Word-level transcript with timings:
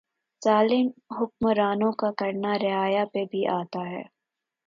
ظالم 0.41 0.87
حکمرانوں 1.17 1.91
کا 1.91 2.11
کرنا 2.17 2.57
رعایا 2.57 3.03
پہ 3.13 3.25
بھی 3.31 3.45
آتا 3.51 3.87
ھے 3.89 4.01